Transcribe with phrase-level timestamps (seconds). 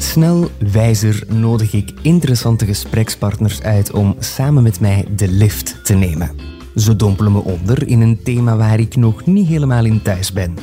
[0.00, 6.30] Snel, wijzer nodig ik interessante gesprekspartners uit om samen met mij de lift te nemen.
[6.74, 10.56] Ze dompelen me onder in een thema waar ik nog niet helemaal in thuis ben.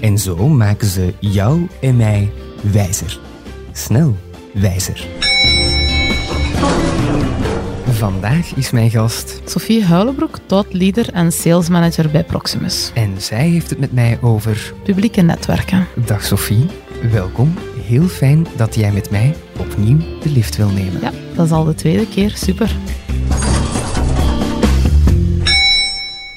[0.00, 2.30] En zo maken ze jou en mij
[2.72, 3.20] wijzer.
[3.72, 4.16] Snel,
[4.54, 5.06] wijzer.
[7.90, 10.38] Vandaag is mijn gast Sophie Huilenbroek,
[10.70, 12.90] leader en sales manager bij Proximus.
[12.94, 14.72] en zij heeft het met mij over.
[14.84, 15.86] Publieke netwerken.
[16.06, 16.66] Dag Sophie,
[17.10, 17.54] welkom.
[17.90, 21.00] Heel fijn dat jij met mij opnieuw de lift wil nemen.
[21.00, 22.30] Ja, dat is al de tweede keer.
[22.30, 22.76] Super.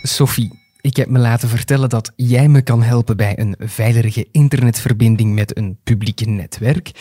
[0.02, 5.34] Sophie, ik heb me laten vertellen dat jij me kan helpen bij een veilige internetverbinding
[5.34, 6.92] met een publiek netwerk.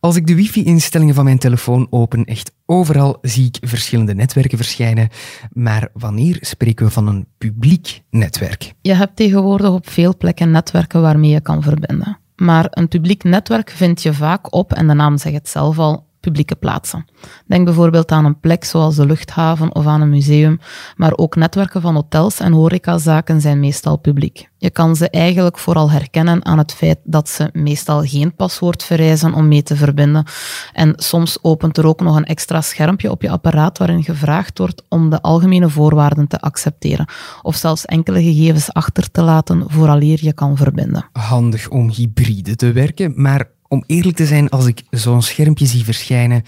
[0.00, 5.08] Als ik de wifi-instellingen van mijn telefoon open, echt overal zie ik verschillende netwerken verschijnen.
[5.52, 8.72] Maar wanneer spreken we van een publiek netwerk?
[8.80, 12.21] Je hebt tegenwoordig op veel plekken netwerken waarmee je kan verbinden.
[12.42, 16.06] Maar een publiek netwerk vind je vaak op, en de naam zegt het zelf al,
[16.22, 17.04] publieke plaatsen.
[17.46, 20.60] Denk bijvoorbeeld aan een plek zoals de luchthaven of aan een museum,
[20.96, 24.50] maar ook netwerken van hotels en horecazaken zijn meestal publiek.
[24.56, 29.34] Je kan ze eigenlijk vooral herkennen aan het feit dat ze meestal geen paswoord vereisen
[29.34, 30.26] om mee te verbinden.
[30.72, 34.82] En soms opent er ook nog een extra schermpje op je apparaat waarin gevraagd wordt
[34.88, 37.08] om de algemene voorwaarden te accepteren,
[37.42, 41.08] of zelfs enkele gegevens achter te laten vooraleer je kan verbinden.
[41.12, 45.84] Handig om hybride te werken, maar om eerlijk te zijn, als ik zo'n schermpje zie
[45.84, 46.42] verschijnen,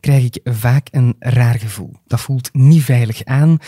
[0.00, 1.92] krijg ik vaak een raar gevoel.
[2.06, 3.58] Dat voelt niet veilig aan.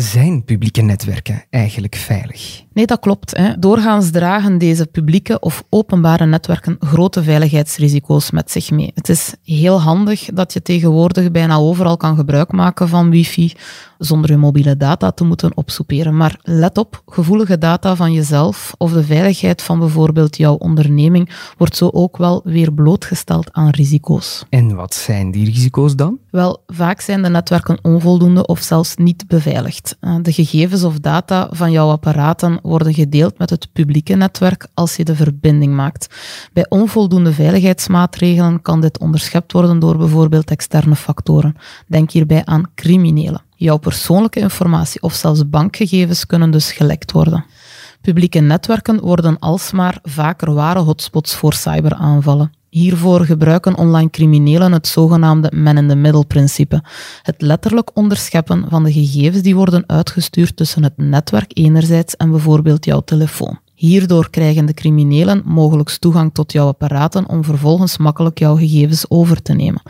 [0.00, 2.62] Zijn publieke netwerken eigenlijk veilig?
[2.72, 3.36] Nee, dat klopt.
[3.36, 3.58] Hè.
[3.58, 8.90] Doorgaans dragen deze publieke of openbare netwerken grote veiligheidsrisico's met zich mee.
[8.94, 13.52] Het is heel handig dat je tegenwoordig bijna overal kan gebruik maken van wifi
[13.98, 16.16] zonder je mobiele data te moeten opsoeperen.
[16.16, 21.76] Maar let op, gevoelige data van jezelf of de veiligheid van bijvoorbeeld jouw onderneming wordt
[21.76, 24.44] zo ook wel weer blootgesteld aan risico's.
[24.48, 26.18] En wat zijn die risico's dan?
[26.30, 29.96] Wel, vaak zijn de netwerken onvoldoende of zelfs niet beveiligd.
[30.00, 34.96] Eh, De gegevens of data van jouw apparaten worden gedeeld met het publieke netwerk als
[34.96, 36.14] je de verbinding maakt.
[36.52, 41.56] Bij onvoldoende veiligheidsmaatregelen kan dit onderschept worden door bijvoorbeeld externe factoren.
[41.86, 43.42] Denk hierbij aan criminelen.
[43.54, 47.44] Jouw persoonlijke informatie of zelfs bankgegevens kunnen dus gelekt worden.
[48.00, 52.52] Publieke netwerken worden alsmaar vaker ware hotspots voor cyberaanvallen.
[52.70, 56.82] Hiervoor gebruiken online criminelen het zogenaamde man-in-the-middle-principe.
[57.22, 62.84] Het letterlijk onderscheppen van de gegevens die worden uitgestuurd tussen het netwerk enerzijds en bijvoorbeeld
[62.84, 63.58] jouw telefoon.
[63.78, 69.42] Hierdoor krijgen de criminelen mogelijk toegang tot jouw apparaten om vervolgens makkelijk jouw gegevens over
[69.42, 69.82] te nemen.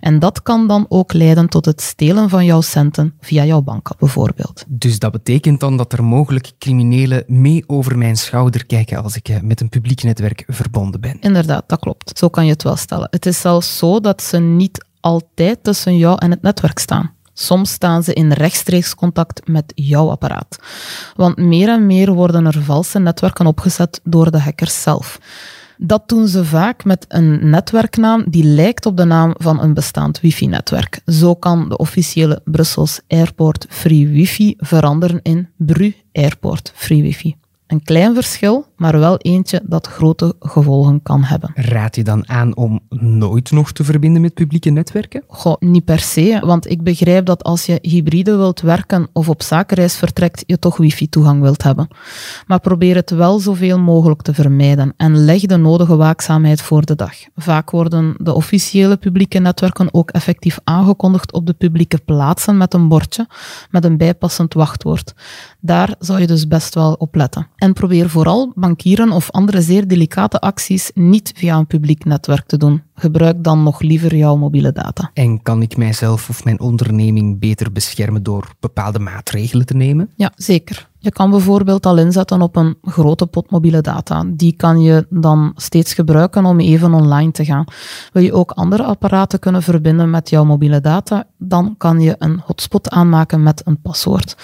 [0.00, 3.98] En dat kan dan ook leiden tot het stelen van jouw centen via jouw bankapp
[3.98, 4.64] bijvoorbeeld.
[4.68, 9.28] Dus dat betekent dan dat er mogelijk criminelen mee over mijn schouder kijken als ik
[9.28, 11.20] eh, met een publiek netwerk verbonden ben.
[11.20, 12.18] Inderdaad, dat klopt.
[12.18, 13.08] Zo kan je het wel stellen.
[13.10, 17.15] Het is zelfs zo dat ze niet altijd tussen jou en het netwerk staan.
[17.38, 20.58] Soms staan ze in rechtstreeks contact met jouw apparaat.
[21.16, 25.18] Want meer en meer worden er valse netwerken opgezet door de hackers zelf.
[25.78, 30.20] Dat doen ze vaak met een netwerknaam die lijkt op de naam van een bestaand
[30.20, 31.00] wifi-netwerk.
[31.06, 37.36] Zo kan de officiële Brussels Airport Free Wifi veranderen in Bru Airport Free Wifi.
[37.66, 41.50] Een klein verschil, maar wel eentje dat grote gevolgen kan hebben.
[41.54, 45.22] Raad je dan aan om nooit nog te verbinden met publieke netwerken?
[45.26, 49.42] Goh, niet per se, want ik begrijp dat als je hybride wilt werken of op
[49.42, 51.88] zakenreis vertrekt, je toch wifi-toegang wilt hebben.
[52.46, 56.94] Maar probeer het wel zoveel mogelijk te vermijden en leg de nodige waakzaamheid voor de
[56.94, 57.14] dag.
[57.34, 62.88] Vaak worden de officiële publieke netwerken ook effectief aangekondigd op de publieke plaatsen met een
[62.88, 63.26] bordje
[63.70, 65.14] met een bijpassend wachtwoord.
[65.60, 67.46] Daar zou je dus best wel op letten.
[67.56, 72.56] En probeer vooral bankieren of andere zeer delicate acties niet via een publiek netwerk te
[72.56, 72.82] doen.
[72.94, 75.10] Gebruik dan nog liever jouw mobiele data.
[75.14, 80.10] En kan ik mijzelf of mijn onderneming beter beschermen door bepaalde maatregelen te nemen?
[80.16, 80.88] Ja, zeker.
[81.06, 84.24] Je kan bijvoorbeeld al inzetten op een grote pot mobiele data.
[84.26, 87.64] Die kan je dan steeds gebruiken om even online te gaan.
[88.12, 92.40] Wil je ook andere apparaten kunnen verbinden met jouw mobiele data, dan kan je een
[92.44, 94.36] hotspot aanmaken met een paswoord.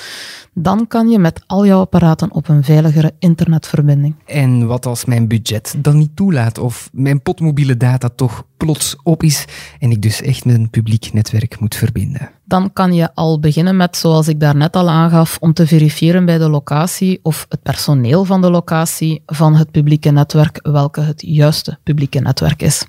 [0.55, 4.15] Dan kan je met al jouw apparaten op een veiligere internetverbinding.
[4.27, 8.97] En wat als mijn budget dan niet toelaat of mijn pot mobiele data toch plots
[9.03, 9.45] op is
[9.79, 12.31] en ik dus echt met een publiek netwerk moet verbinden?
[12.53, 16.39] Dan kan je al beginnen met, zoals ik daarnet al aangaf, om te verifiëren bij
[16.39, 21.79] de locatie of het personeel van de locatie van het publieke netwerk welke het juiste
[21.83, 22.87] publieke netwerk is.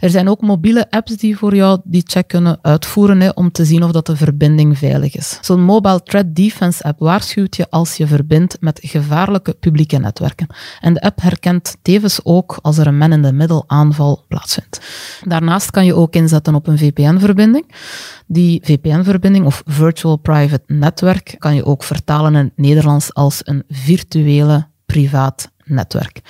[0.00, 3.82] Er zijn ook mobiele apps die voor jou die check kunnen uitvoeren om te zien
[3.82, 5.38] of dat de verbinding veilig is.
[5.40, 10.46] Zo'n Mobile Threat Defense app waarschuwt je als je verbindt met gevaarlijke publieke netwerken.
[10.80, 14.80] En de app herkent tevens ook als er een man-in-the-middle aanval plaatsvindt.
[15.24, 17.74] Daarnaast kan je ook inzetten op een VPN-verbinding.
[18.30, 23.64] Die VPN-verbinding of Virtual Private Network kan je ook vertalen in het Nederlands als een
[23.68, 26.20] virtuele privaat netwerk.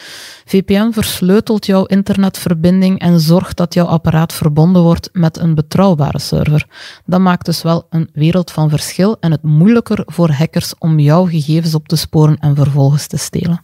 [0.44, 6.66] VPN versleutelt jouw internetverbinding en zorgt dat jouw apparaat verbonden wordt met een betrouwbare server.
[7.06, 11.24] Dat maakt dus wel een wereld van verschil en het moeilijker voor hackers om jouw
[11.24, 13.62] gegevens op te sporen en vervolgens te stelen.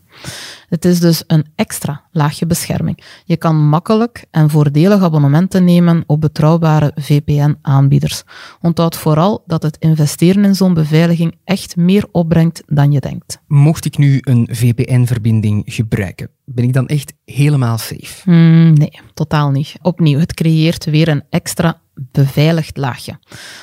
[0.69, 3.05] Het is dus een extra laagje bescherming.
[3.25, 8.23] Je kan makkelijk en voordelig abonnementen nemen op betrouwbare VPN-aanbieders.
[8.61, 13.41] Onthoud vooral dat het investeren in zo'n beveiliging echt meer opbrengt dan je denkt.
[13.47, 18.31] Mocht ik nu een VPN-verbinding gebruiken, ben ik dan echt helemaal safe?
[18.31, 19.75] Hmm, nee, totaal niet.
[19.83, 23.19] Opnieuw, het creëert weer een extra beveiligd laagje.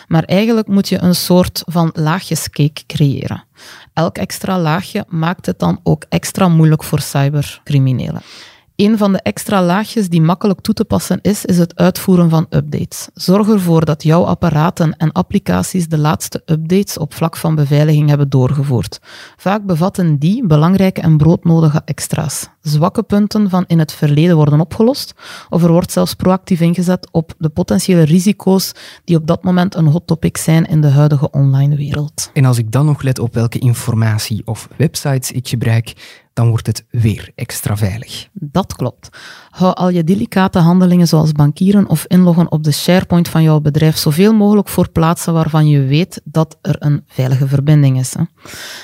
[0.07, 3.43] Maar eigenlijk moet je een soort van laagjescake creëren.
[3.93, 8.21] Elk extra laagje maakt het dan ook extra moeilijk voor cybercriminelen.
[8.81, 12.45] Een van de extra laagjes die makkelijk toe te passen is, is het uitvoeren van
[12.49, 13.09] updates.
[13.13, 18.29] Zorg ervoor dat jouw apparaten en applicaties de laatste updates op vlak van beveiliging hebben
[18.29, 18.99] doorgevoerd.
[19.37, 22.49] Vaak bevatten die belangrijke en broodnodige extra's.
[22.61, 25.13] Zwakke punten van in het verleden worden opgelost,
[25.49, 28.71] of er wordt zelfs proactief ingezet op de potentiële risico's
[29.05, 32.29] die op dat moment een hot topic zijn in de huidige online wereld.
[32.33, 35.93] En als ik dan nog let op welke informatie of websites ik gebruik,
[36.33, 38.27] dan wordt het weer extra veilig.
[38.33, 39.09] Dat klopt.
[39.49, 43.97] Hou al je delicate handelingen zoals bankieren of inloggen op de SharePoint van jouw bedrijf
[43.97, 48.15] zoveel mogelijk voor plaatsen waarvan je weet dat er een veilige verbinding is.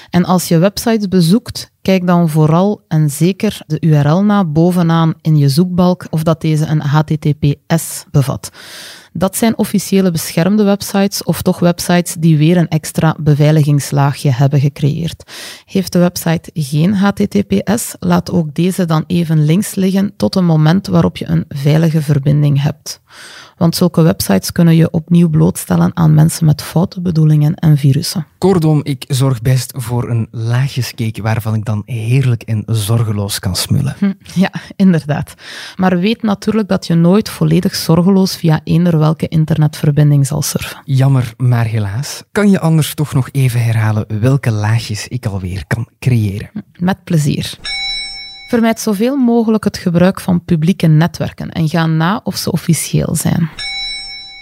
[0.10, 5.38] En als je websites bezoekt, kijk dan vooral en zeker de URL na bovenaan in
[5.38, 8.52] je zoekbalk of dat deze een HTTPS bevat.
[9.18, 15.24] Dat zijn officiële beschermde websites of toch websites die weer een extra beveiligingslaagje hebben gecreëerd.
[15.66, 20.88] Heeft de website geen HTTPS, laat ook deze dan even links liggen tot een moment
[20.88, 23.02] waarop je een veilige verbinding hebt.
[23.58, 28.28] Want zulke websites kunnen je opnieuw blootstellen aan mensen met foute bedoelingen en virussen.
[28.38, 33.96] Kortom, ik zorg best voor een laagjescake waarvan ik dan heerlijk en zorgeloos kan smullen.
[34.00, 35.34] Hm, ja, inderdaad.
[35.76, 40.82] Maar weet natuurlijk dat je nooit volledig zorgeloos via eender welke internetverbinding zal surfen.
[40.84, 42.24] Jammer, maar helaas.
[42.32, 46.50] Kan je anders toch nog even herhalen welke laagjes ik alweer kan creëren?
[46.80, 47.58] Met plezier.
[48.50, 53.50] Vermijd zoveel mogelijk het gebruik van publieke netwerken en ga na of ze officieel zijn.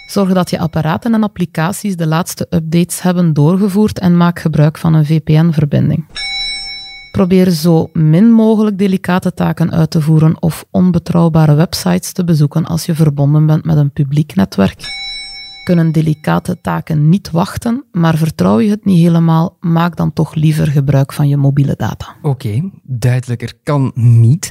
[0.06, 4.94] Zorg dat je apparaten en applicaties de laatste updates hebben doorgevoerd en maak gebruik van
[4.94, 6.06] een VPN-verbinding.
[7.16, 12.86] Probeer zo min mogelijk delicate taken uit te voeren of onbetrouwbare websites te bezoeken als
[12.86, 15.04] je verbonden bent met een publiek netwerk
[15.66, 20.66] kunnen delicate taken niet wachten, maar vertrouw je het niet helemaal, maak dan toch liever
[20.66, 22.16] gebruik van je mobiele data.
[22.22, 24.50] Oké, duidelijker kan niet.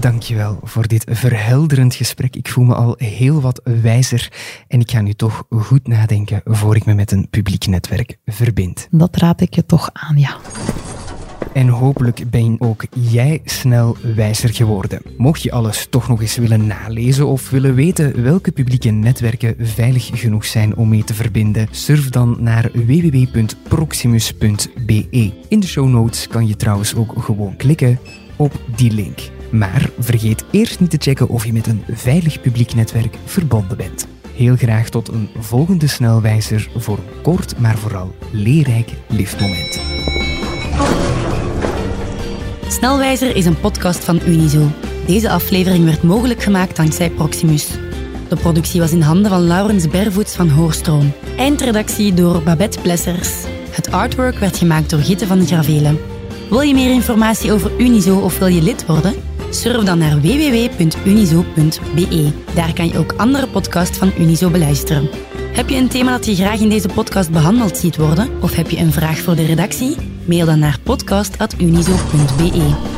[0.00, 2.36] Dankjewel voor dit verhelderend gesprek.
[2.36, 4.32] Ik voel me al heel wat wijzer
[4.68, 8.88] en ik ga nu toch goed nadenken voor ik me met een publiek netwerk verbind.
[8.90, 10.36] Dat raad ik je toch aan, ja.
[11.52, 15.02] En hopelijk ben ook jij snel wijzer geworden.
[15.16, 20.10] Mocht je alles toch nog eens willen nalezen of willen weten welke publieke netwerken veilig
[20.12, 25.32] genoeg zijn om mee te verbinden, surf dan naar www.proximus.be.
[25.48, 27.98] In de show notes kan je trouwens ook gewoon klikken
[28.36, 29.34] op die link.
[29.50, 34.06] Maar vergeet eerst niet te checken of je met een veilig publiek netwerk verbonden bent.
[34.34, 39.80] Heel graag tot een volgende snelwijzer voor een kort, maar vooral leerrijk liftmoment.
[42.68, 44.70] Snelwijzer is een podcast van Unizo.
[45.06, 47.68] Deze aflevering werd mogelijk gemaakt dankzij Proximus.
[48.28, 51.12] De productie was in handen van Laurens Bervoets van Hoorstroom.
[51.36, 53.44] Eindredactie door Babette Plessers.
[53.70, 55.98] Het artwork werd gemaakt door Gitte van de Gravelen.
[56.50, 59.14] Wil je meer informatie over Unizo of wil je lid worden?
[59.50, 62.32] Surf dan naar www.unizo.be.
[62.54, 65.08] Daar kan je ook andere podcasts van Unizo beluisteren.
[65.52, 68.42] Heb je een thema dat je graag in deze podcast behandeld ziet worden?
[68.42, 69.96] Of heb je een vraag voor de redactie?
[70.24, 72.95] Mail dan naar podcast.unizo.be.